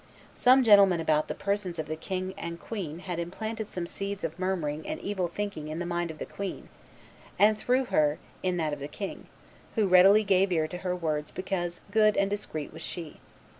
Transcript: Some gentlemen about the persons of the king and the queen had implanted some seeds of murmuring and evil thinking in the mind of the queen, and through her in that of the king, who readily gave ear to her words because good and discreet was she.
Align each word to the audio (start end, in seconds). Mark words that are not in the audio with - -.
Some 0.33 0.63
gentlemen 0.63 0.99
about 0.99 1.27
the 1.27 1.35
persons 1.35 1.77
of 1.77 1.85
the 1.85 1.95
king 1.95 2.33
and 2.35 2.57
the 2.57 2.63
queen 2.63 2.97
had 3.01 3.19
implanted 3.19 3.69
some 3.69 3.85
seeds 3.85 4.23
of 4.23 4.39
murmuring 4.39 4.81
and 4.87 4.99
evil 4.99 5.27
thinking 5.27 5.67
in 5.67 5.77
the 5.77 5.85
mind 5.85 6.09
of 6.09 6.17
the 6.17 6.25
queen, 6.25 6.69
and 7.37 7.55
through 7.55 7.85
her 7.93 8.17
in 8.41 8.57
that 8.57 8.73
of 8.73 8.79
the 8.79 8.87
king, 8.87 9.27
who 9.75 9.85
readily 9.87 10.23
gave 10.23 10.51
ear 10.51 10.67
to 10.67 10.77
her 10.79 10.95
words 10.95 11.29
because 11.29 11.81
good 11.91 12.17
and 12.17 12.31
discreet 12.31 12.73
was 12.73 12.81
she. 12.81 13.19